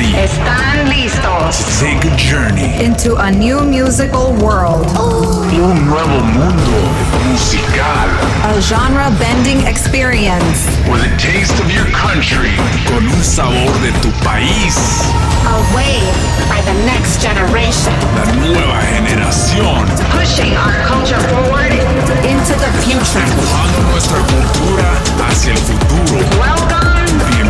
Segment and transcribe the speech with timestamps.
[0.00, 0.14] ready?
[0.16, 1.58] ¿Están listos?
[1.58, 4.86] To take a journey into a new musical world.
[4.96, 6.76] Un nuevo mundo
[7.28, 8.08] musical.
[8.44, 10.66] A genre bending experience.
[10.88, 12.56] With a taste of your country.
[12.86, 14.76] Con un sabor de tu país.
[15.46, 16.00] Away
[16.48, 17.92] by the next generation.
[18.14, 19.86] La nueva generación.
[20.12, 21.72] Pushing our culture forward
[22.24, 23.20] into the future.
[23.20, 24.92] Empujando nuestra cultura
[25.28, 26.24] hacia el futuro.
[26.38, 26.80] Welcome.
[27.30, 27.49] Bienvenidos.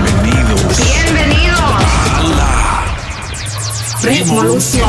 [4.03, 4.81] Revolution.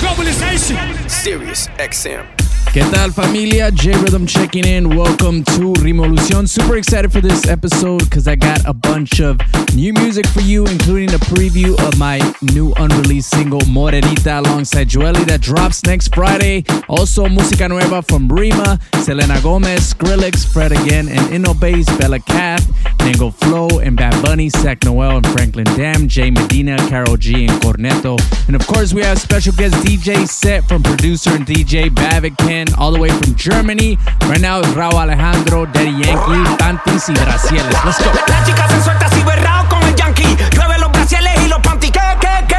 [0.00, 1.10] Globalization.
[1.10, 2.49] Serious XM.
[2.72, 3.72] ¿Qué tal familia?
[3.72, 4.96] J Rhythm checking in.
[4.96, 6.46] Welcome to Revolution.
[6.46, 9.40] Super excited for this episode because I got a bunch of
[9.74, 12.18] new music for you, including a preview of my
[12.54, 16.64] new unreleased single Morenita alongside Joely that drops next Friday.
[16.88, 22.64] Also, música nueva from Rima, Selena Gomez, Skrillex, Fred again, and Innobase, Bella Cath,
[22.98, 27.60] Nango Flow, and Bad Bunny, Sack Noel, and Franklin Dam, Jay Medina, Carol G, and
[27.62, 28.16] Cornetto.
[28.46, 32.90] And of course, we have special guest DJ set from producer and DJ Bavik All
[32.90, 33.96] the way from Germany.
[34.22, 37.76] Right now, Raúl Alejandro, Daddy Yankee, Tantis y Bracieles.
[37.84, 38.10] Let's go.
[38.26, 40.36] La chica se suelta así berrao con el yankee.
[40.50, 41.92] Llueve los brasiles y los panty.
[41.92, 42.49] ¿Qué, qué,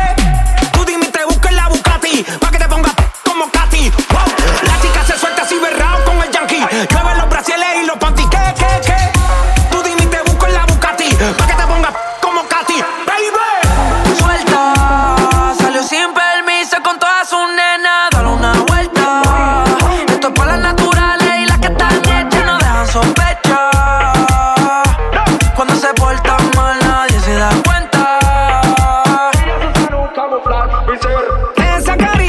[30.94, 32.21] Esa carita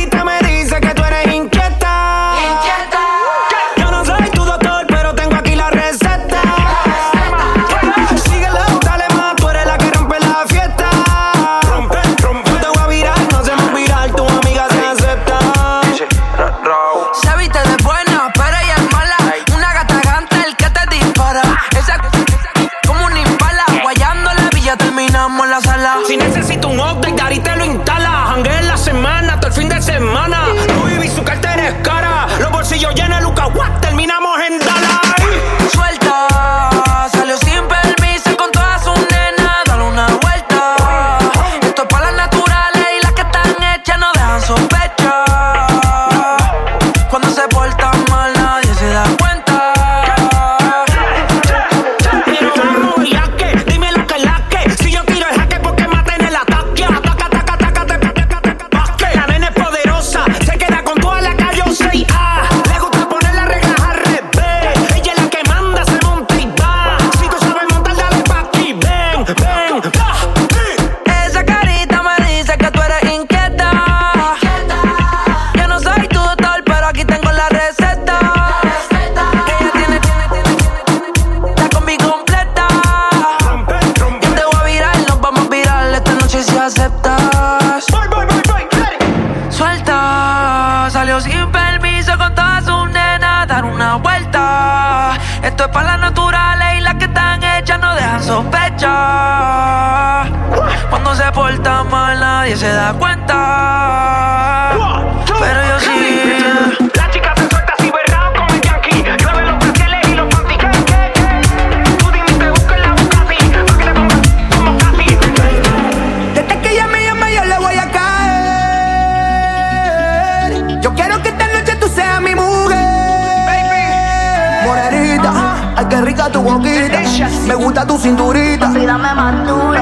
[127.82, 128.68] gusta tu cinturita.
[128.68, 129.80] Dame más duro.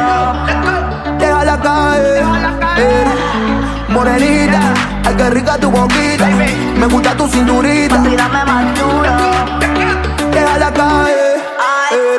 [1.18, 2.24] Déjala caer.
[2.78, 3.04] Eh,
[3.88, 4.60] Morenita,
[5.04, 6.26] ay qué rica tu boquita.
[6.78, 7.96] Me gusta tu cinturita.
[7.96, 9.12] Dame más duro.
[10.32, 11.40] Déjala caer.
[11.58, 12.16] Ay, Eh.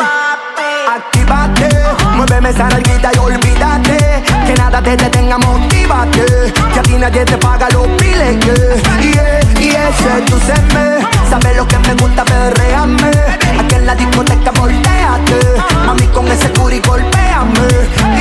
[0.96, 1.70] Actívate,
[2.16, 6.26] muéveme esa nalguita y olvídate Que nada te detenga, motívate
[6.74, 11.94] Que aquí nadie te paga los piles, yeah, yeah, yeah, sedúceme Sabes lo que me
[11.94, 15.40] gusta, perréame Aquí en la discoteca volteate.
[15.86, 17.68] Mami con ese curi golpéame.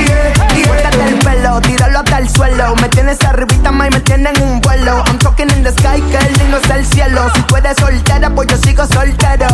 [0.05, 1.07] Yeah, yeah.
[1.07, 2.75] El pelo, tíralo hasta el suelo.
[2.81, 5.03] Me tienes arribita, ma, y me tienes en un vuelo.
[5.07, 7.29] I'm talking in the sky, que lindo es el cielo.
[7.33, 9.47] Si tú eres soltera, pues yo sigo soltero.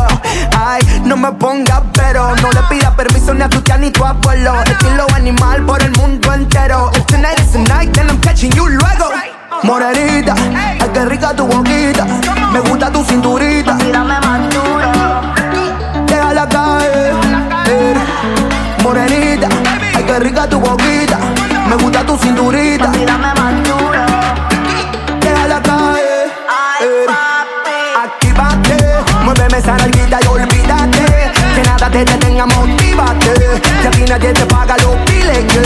[0.57, 2.35] Ay, no me pongas pero.
[2.37, 4.61] No le pidas permiso ni a tu tía ni tu abuelo.
[4.63, 6.91] Estilo animal por el mundo entero.
[6.95, 9.11] If tonight is the night, then I'm catching you luego.
[9.63, 10.35] Morenita,
[10.79, 12.05] ay qué rica tu boquita.
[12.51, 13.77] Me gusta tu cinturita
[16.37, 17.13] la calle.
[18.83, 19.49] Morenita,
[19.95, 21.17] ay que rica tu boquita.
[21.67, 22.91] Me gusta tu cinturita.
[22.91, 24.03] Dame más duro.
[25.19, 26.29] Déjala caer.
[28.03, 28.77] Actívate,
[29.23, 31.05] muéveme esa larguita y olvídate.
[31.55, 33.33] Que nada te detenga, motívate.
[33.81, 35.63] Que aquí nadie te paga los piles que.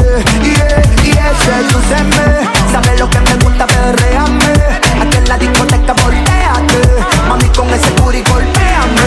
[0.48, 2.26] Yeah, yeah, sedúceme.
[2.72, 4.54] Sabes lo que me gusta, perréame.
[5.02, 6.82] Aquí en la discoteca, volteate.
[7.28, 9.01] Mami, con ese curi, golpeame.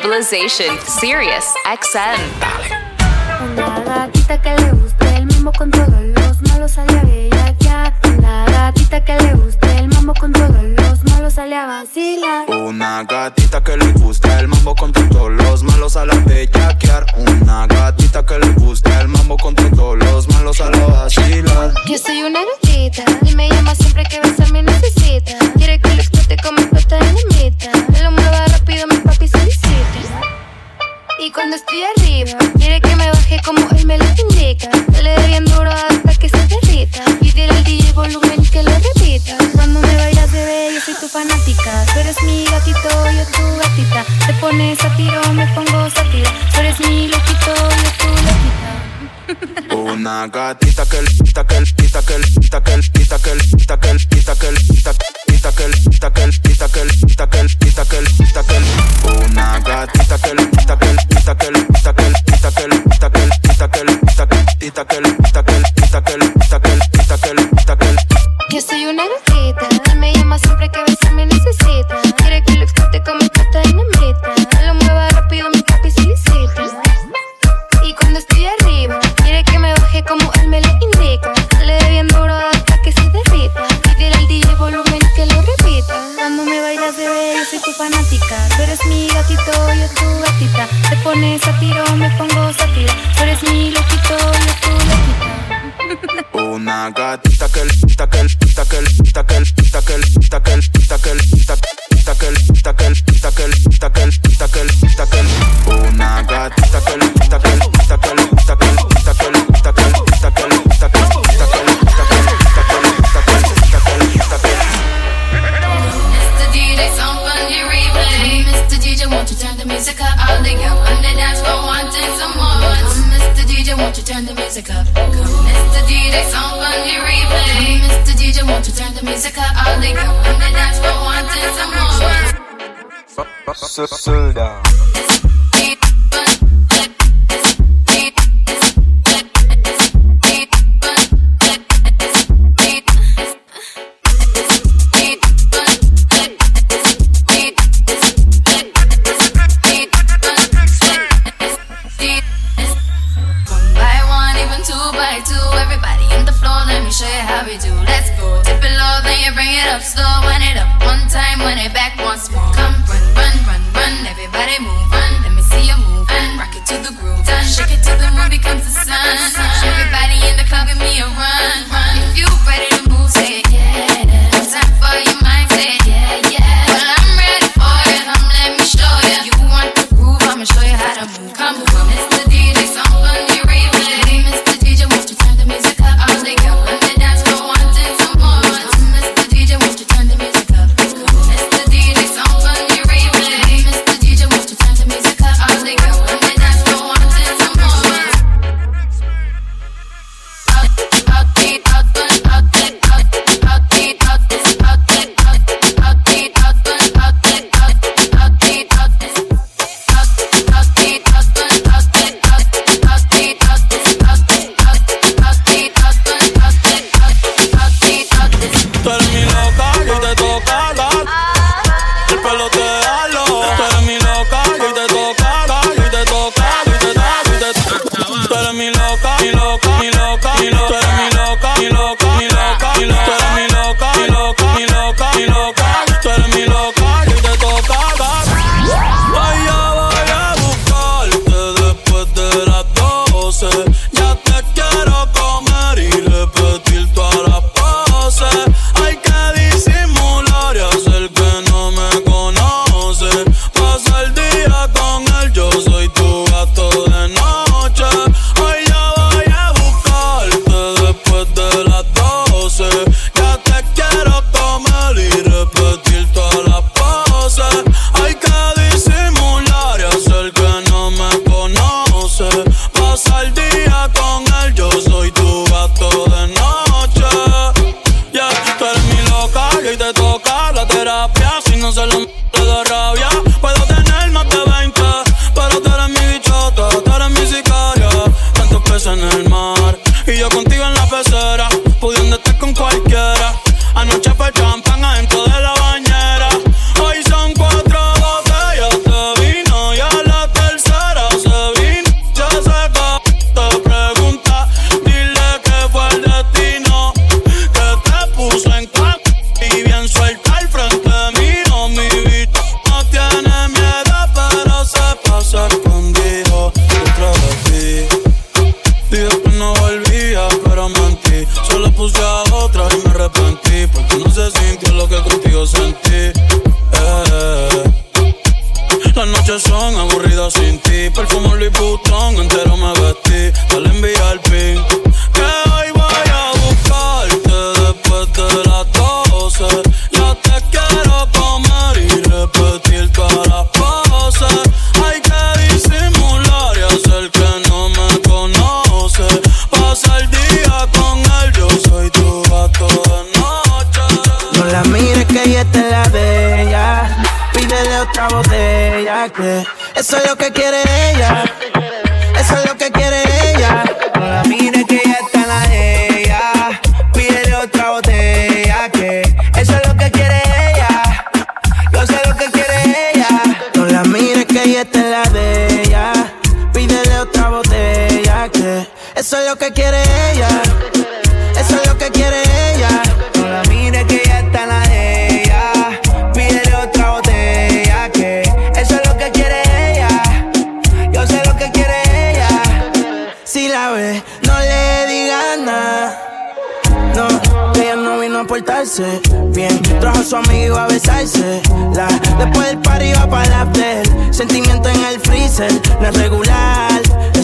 [0.00, 2.16] Globalization, Sirius XM.
[4.26, 4.59] Dale.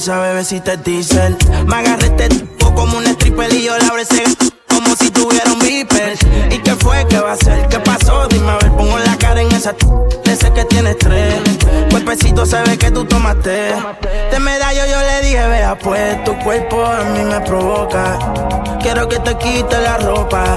[0.06, 1.36] Esa bebecita es diesel.
[1.66, 4.22] Me agarré este tipo como un stripper y yo la abracé
[4.68, 6.16] como si tuviera un beeper.
[6.48, 7.04] ¿Y qué fue?
[7.08, 7.66] ¿Qué va a hacer?
[7.66, 8.28] ¿Qué pasó?
[8.28, 9.74] Dime a ver, pongo la cara en esa
[10.24, 11.34] Ese que tiene estrés.
[11.90, 13.74] Cuerpecito se ve que tú tomaste.
[14.30, 18.16] De medallo yo le dije, vea pues, tu cuerpo a mí me provoca.
[18.80, 20.56] Quiero que te quite la ropa.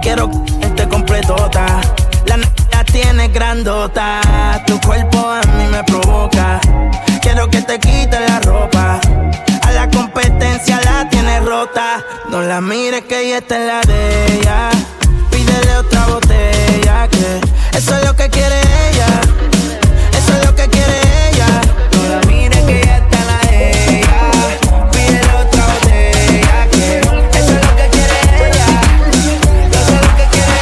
[0.00, 0.30] Quiero
[0.62, 1.82] que te completota.
[2.24, 4.22] La la tiene grandota.
[4.66, 6.58] Tu cuerpo a mí me provoca.
[7.20, 9.00] Quiero que te quite la ropa.
[9.62, 12.04] A la competencia la tiene rota.
[12.30, 14.70] No la mires que ella está en la de ella.
[15.30, 17.40] Pídele otra botella que
[17.76, 19.20] eso es lo que quiere ella.
[20.16, 21.00] Eso es lo que quiere
[21.30, 21.60] ella.
[21.92, 24.20] No la mires que ella está en la de ella.
[24.92, 27.00] Pídele otra botella que
[27.38, 28.68] eso es lo que quiere ella.
[29.72, 30.56] Yo sé lo que quiere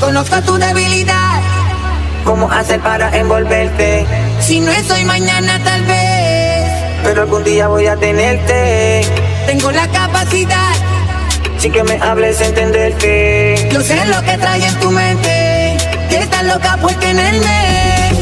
[0.00, 1.19] Conozco tu debilidad.
[2.30, 4.06] ¿Cómo hacer para envolverte?
[4.40, 6.70] Si no es hoy, mañana tal vez.
[7.02, 9.04] Pero algún día voy a tenerte.
[9.46, 10.72] Tengo la capacidad.
[11.58, 13.68] Sin que me hables, entenderte.
[13.72, 15.76] Yo sé lo que trae en tu mente.
[16.08, 18.12] Que estás loca por tenerme.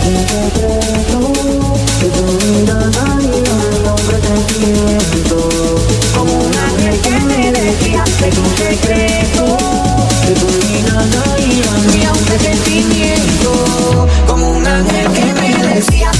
[6.16, 9.58] Como un ángel que me decía de tu secreto,
[10.28, 14.08] y a mí a un presentimiento.
[14.26, 16.10] Como un ángel que me decía.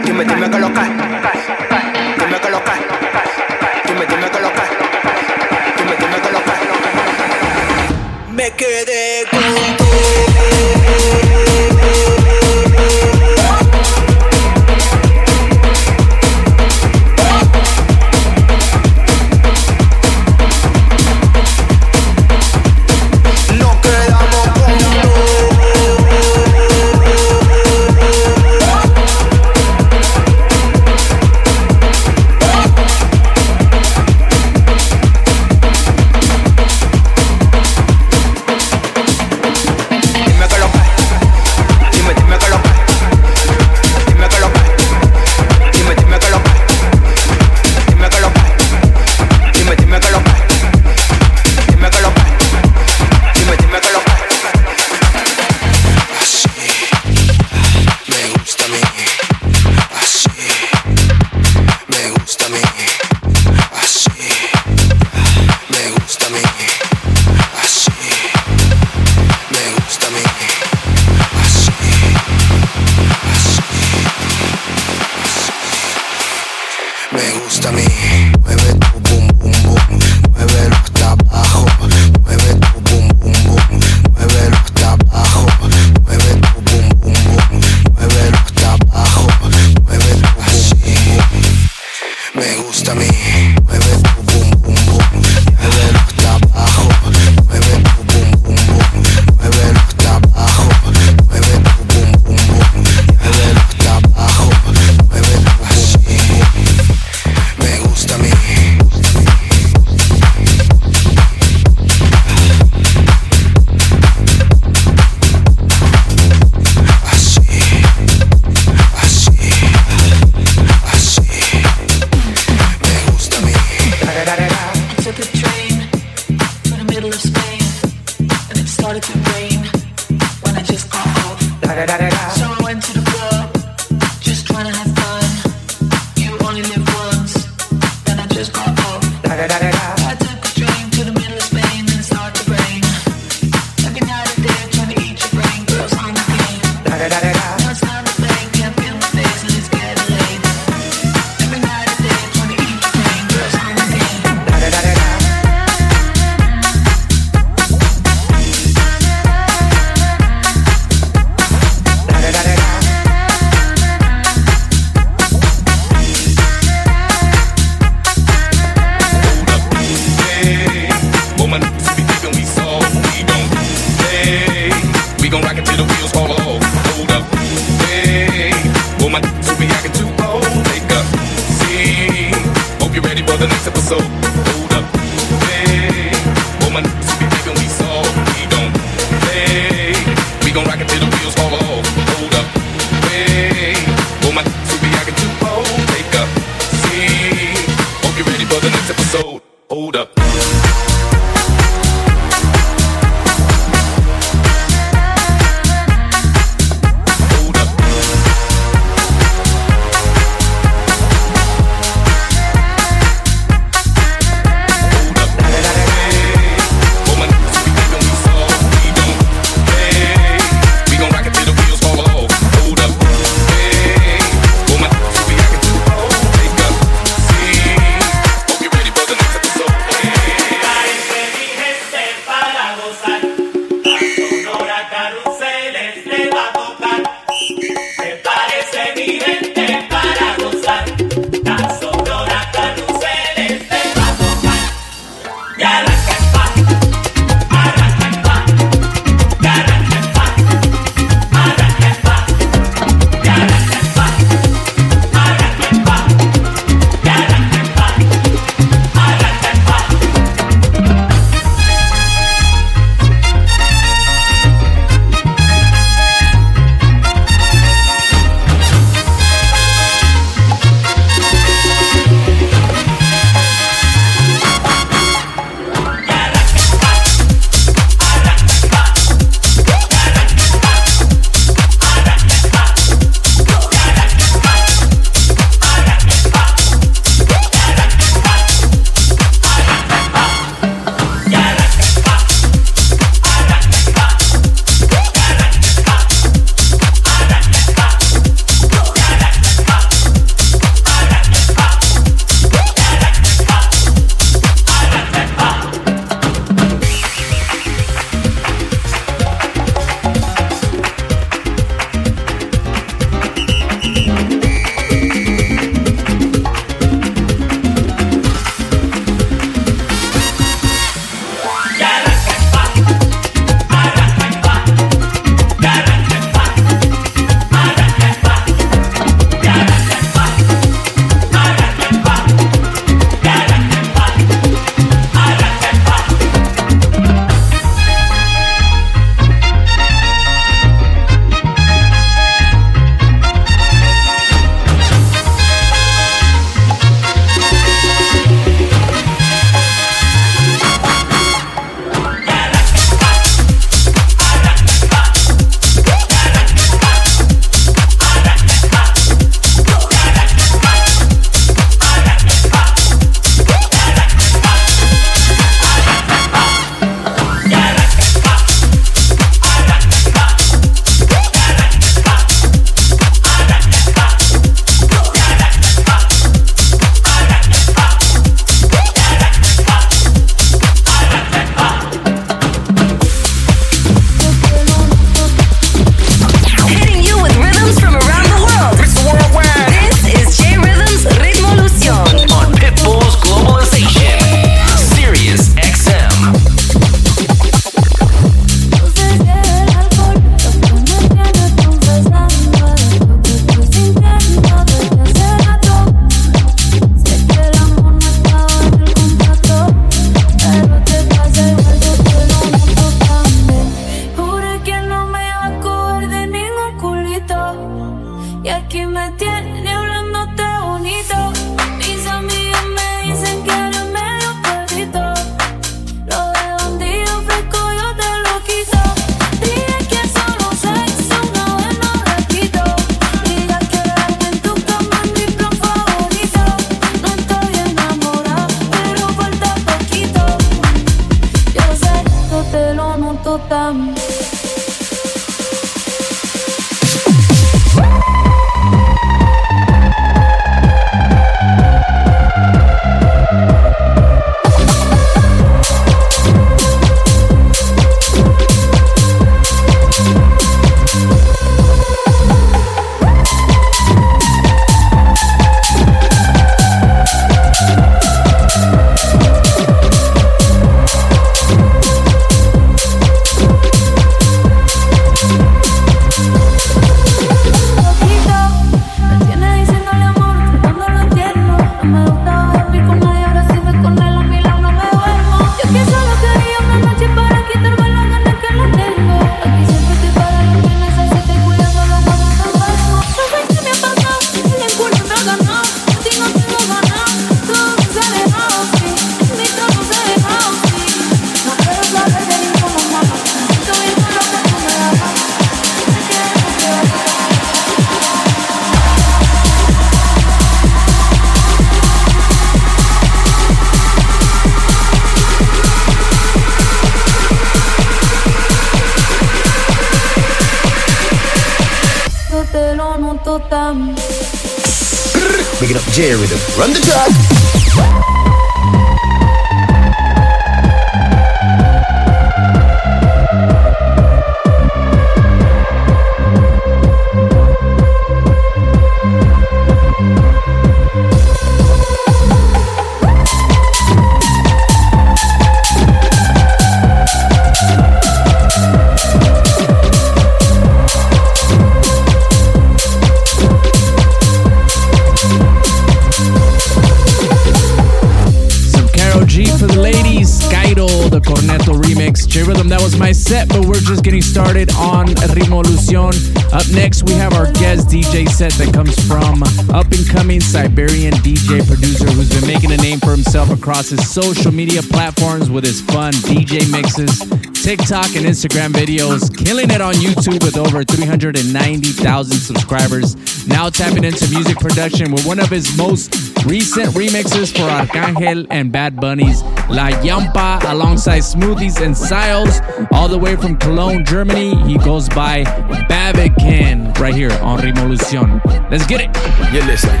[563.32, 566.12] Set, but we're just getting started on Ritmo Lucion.
[566.52, 569.42] Up next, we have our guest DJ set that comes from
[569.74, 574.06] up and coming Siberian DJ producer who's been making a name for himself across his
[574.06, 577.20] social media platforms with his fun DJ mixes,
[577.64, 583.16] TikTok, and Instagram videos, killing it on YouTube with over 390,000 subscribers.
[583.48, 588.72] Now tapping into music production with one of his most recent remixes for Arcangel and
[588.72, 592.60] Bad Bunnies, La Yampa alongside Smoothies and Siles,
[592.92, 594.56] all the way from Cologne, Germany.
[594.64, 595.44] He goes by
[595.88, 598.40] Babican right here on Revolution.
[598.70, 599.10] Let's get it.
[599.52, 600.00] You're listening.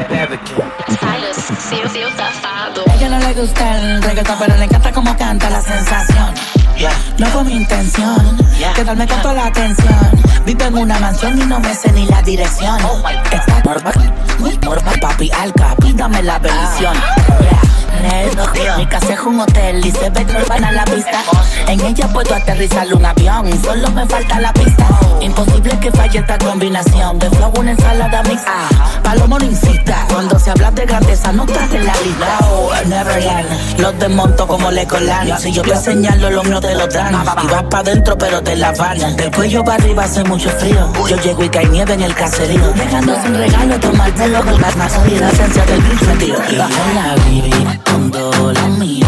[2.96, 6.61] ella no le gusta el reggaetón, pero le encanta cómo canta la sensación.
[7.18, 8.38] No fue mi intención
[8.76, 10.12] quedarme con toda la atención.
[10.46, 12.78] Vivo en una mansión y no me sé ni la dirección.
[13.32, 13.92] Está morba,
[14.66, 16.96] morba, papi, alca, pídame la bendición.
[18.78, 21.22] Mi casa es un hotel y se ve que la pista.
[21.68, 24.88] En ella puedo aterrizar un avión, solo me falta la pista.
[25.20, 28.54] Imposible que falle esta combinación de flow, una ensalada mixta.
[29.04, 32.40] Palomo no insista, cuando se habla de grandeza no estás en la lista.
[32.50, 35.40] Oh, Neverland, los desmonto como le colan.
[35.40, 37.14] Si yo te señalo, lo mío te lo dan.
[37.14, 39.16] Y vas pa' dentro, pero te la van.
[39.16, 40.92] Del cuello para arriba hace mucho frío.
[41.08, 42.74] Yo llego y cae nieve en el caserío.
[42.74, 46.02] Dejando sin regalo, tomar pelo con más y la esencia del gris
[48.12, 49.01] cuando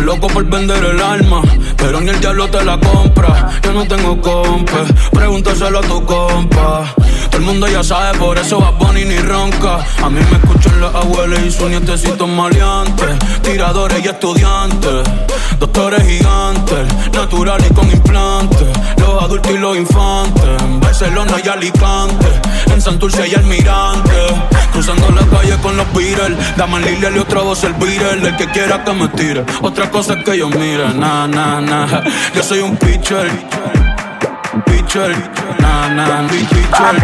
[0.00, 1.42] loco por vender el alma,
[1.76, 3.50] pero ni el diablo te la compra.
[3.62, 6.94] Yo no tengo compa, pregúntaselo a tu compa.
[7.40, 9.78] El mundo ya sabe, por eso va Bonnie ni ronca.
[10.02, 13.18] A mí me escuchan las abuelas y sus nietecitos maleantes.
[13.42, 15.08] Tiradores y estudiantes,
[15.58, 18.68] doctores gigantes, natural y con implantes.
[18.98, 22.28] Los adultos y los infantes, en Barcelona y Alicante,
[22.74, 24.26] en Santurce y Almirante.
[24.70, 28.28] Cruzando la calle con los Beatles, Daman Lilial y otra voz el Beatle.
[28.28, 30.92] El que quiera que me tire, otra cosa es que yo mire.
[30.92, 32.04] Na, na, na.
[32.34, 33.30] Yo soy un pitcher.
[34.90, 35.14] Pitcher,
[35.62, 36.98] na, na, mi pitcher.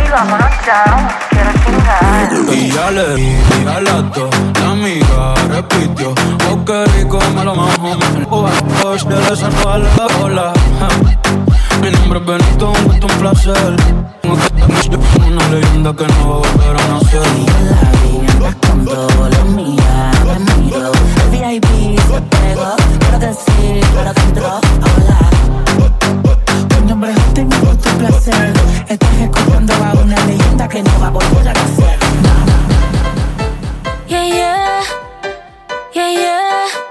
[2.50, 3.30] Y ya le di
[3.64, 6.12] a las dos, la amiga repitió
[6.50, 7.96] Oh, qué rico me lo majo
[8.30, 8.48] Oh,
[8.82, 10.88] oh, de la salva la bola ja.
[11.80, 13.76] Mi nombre es Benito, un gusto, un placer
[15.24, 17.22] Una leyenda que no va a volver a nacer
[18.68, 20.92] con doble mía, me miro.
[21.22, 24.46] El VIP se pegó, claro que sí, claro que entró.
[24.50, 25.25] Hola.
[27.36, 28.54] Tengo gusto placer.
[28.88, 31.98] Estás escuchando a una leyenda que no va a volver a nacer.
[34.08, 34.82] Yeah, yeah.
[35.92, 36.85] Yeah, yeah.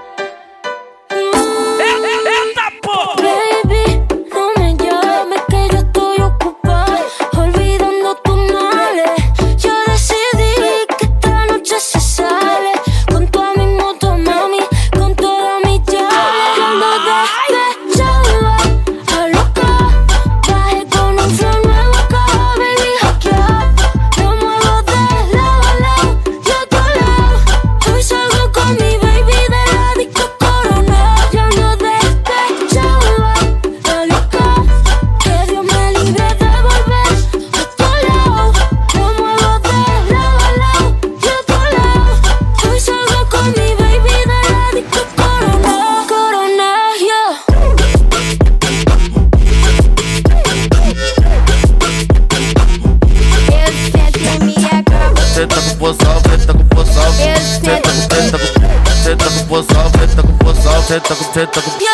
[61.06, 61.85] tuck, tuck, tuck, tuck,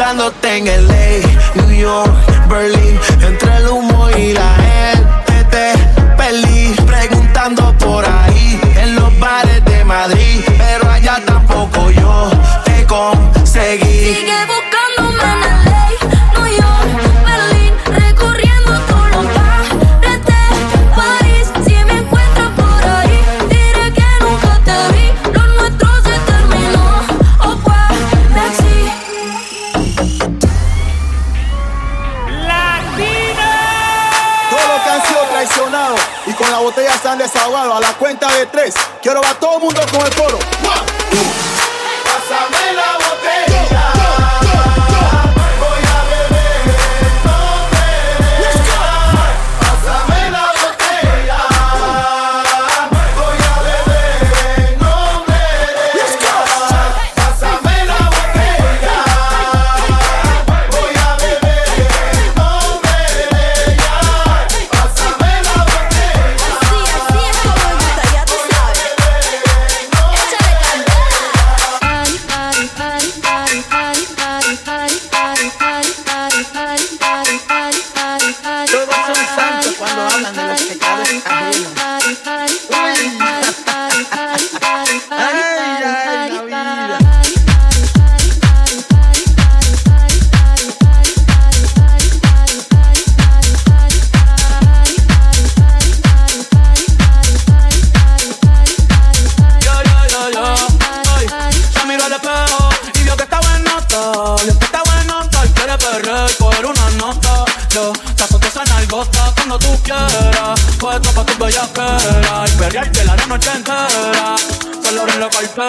[0.00, 2.29] buscándote en LA, New York.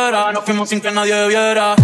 [0.01, 1.75] Cartera, nos fuimos sin que nadie viera.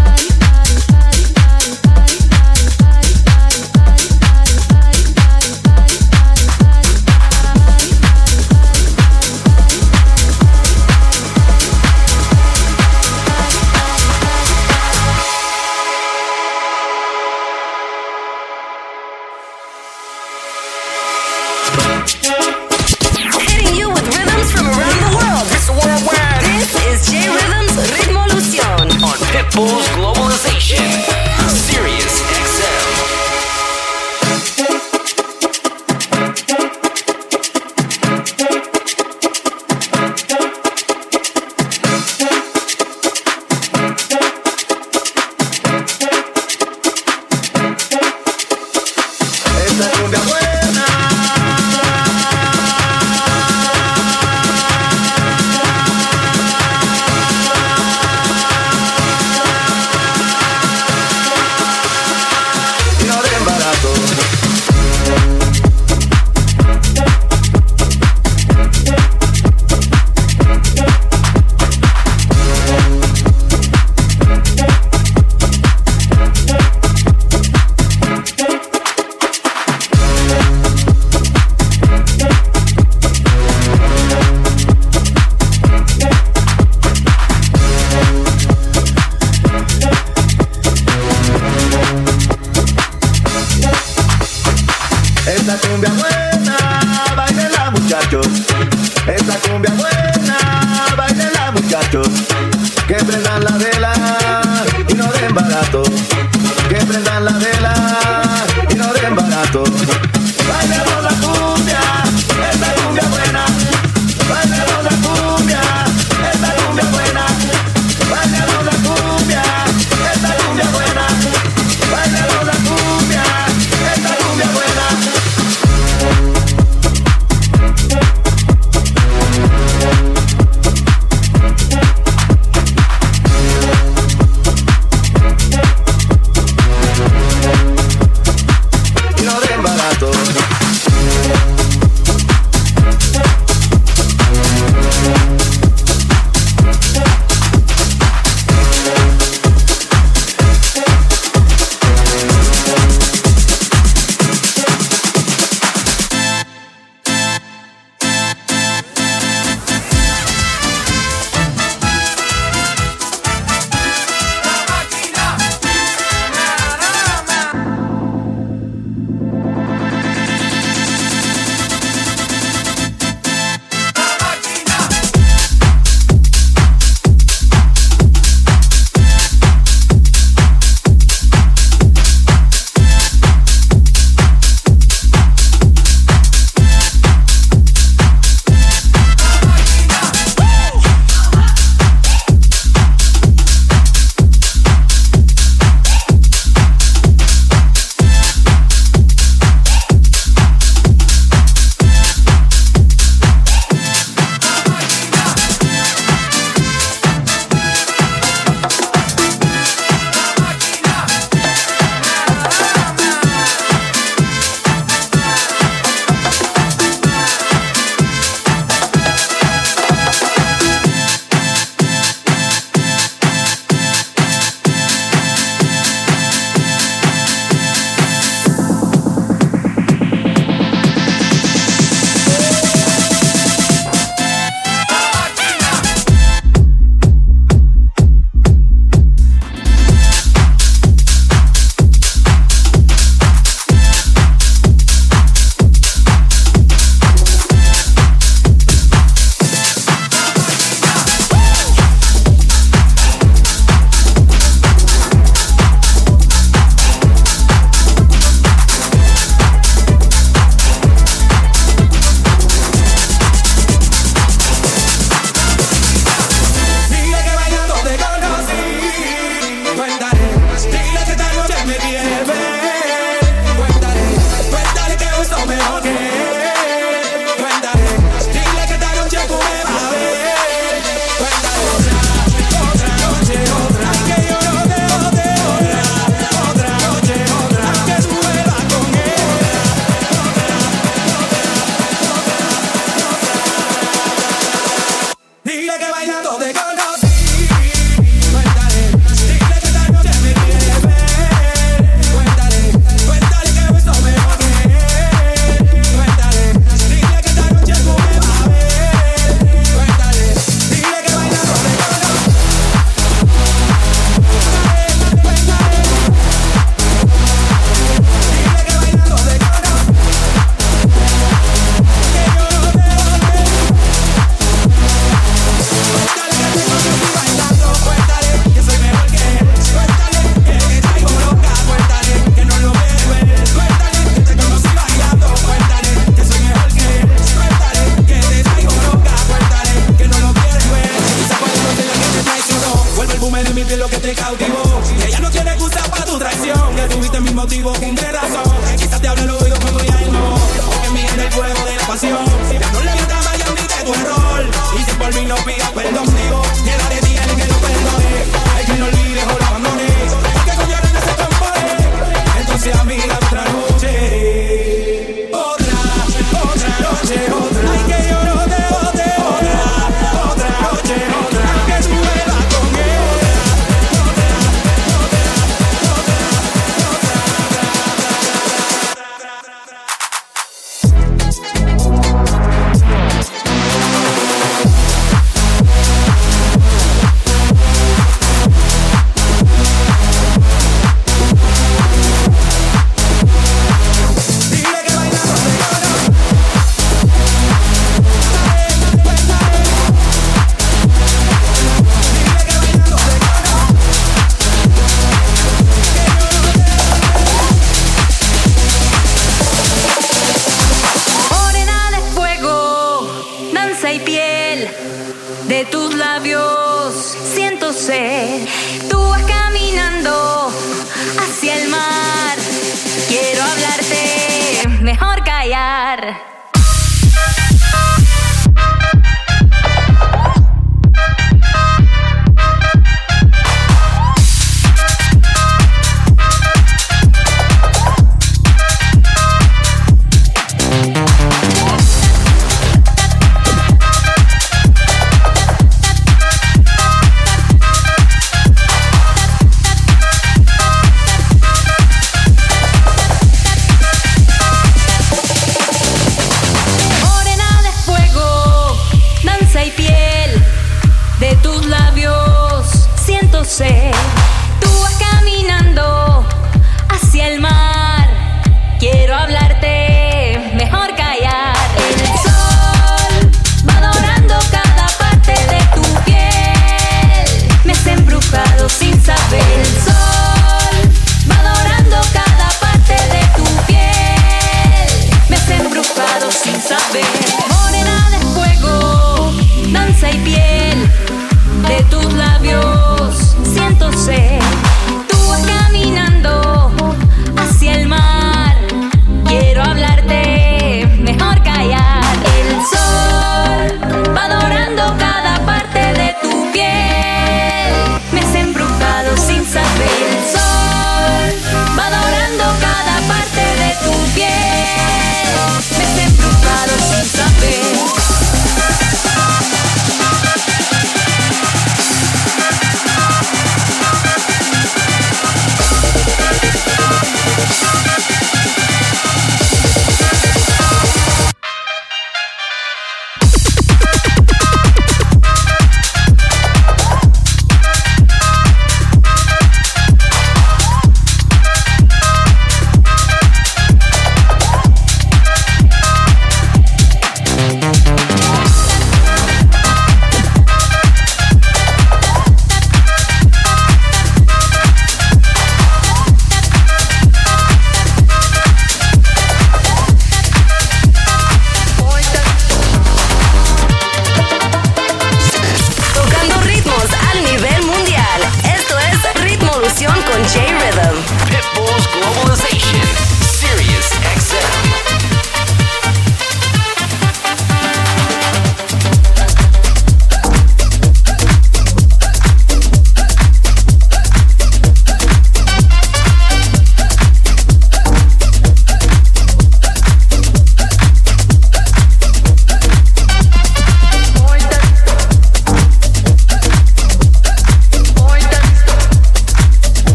[417.87, 418.86] said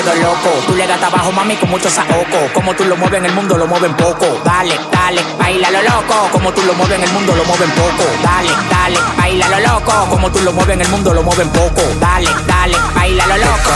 [0.00, 0.50] quedo loco.
[0.66, 2.38] Tú le das abajo, mami, con mucho saoco.
[2.54, 4.26] Como tú lo mueves en el mundo, lo mueven poco.
[4.44, 6.28] Dale, dale, baila lo loco.
[6.32, 8.04] Como tú lo mueves en el mundo, lo mueven poco.
[8.22, 9.92] Dale, dale, baila lo loco.
[10.10, 11.82] Como tú lo mueves en el mundo, lo mueven poco.
[12.00, 13.70] Dale, dale, baila lo loco.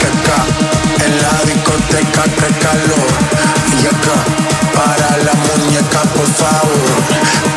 [0.00, 0.38] que acá,
[1.04, 3.10] en la discoteca, que calor.
[3.82, 4.18] Y acá,
[4.74, 7.55] para la muñeca, por favor.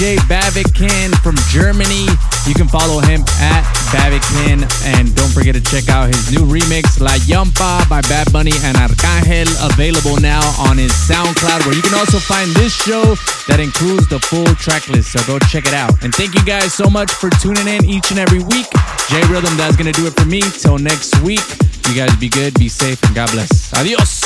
[0.00, 2.08] DJ Bavikin from Germany.
[2.48, 3.60] You can follow him at
[3.92, 4.64] Bavikin
[4.96, 8.78] and don't forget to check out his new remix La Yampa by Bad Bunny and
[8.78, 13.14] Arcangel available now on his SoundCloud where you can also find this show
[13.46, 15.12] that includes the full track list.
[15.12, 15.92] So go check it out.
[16.02, 18.72] And thank you guys so much for tuning in each and every week.
[19.12, 20.40] J Rhythm, that's going to do it for me.
[20.40, 21.44] Till next week.
[21.88, 23.74] You guys be good, be safe, and God bless.
[23.74, 24.19] Adios.